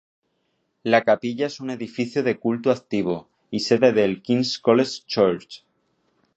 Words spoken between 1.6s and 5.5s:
edificio de culto activo y sede del King's College Choir.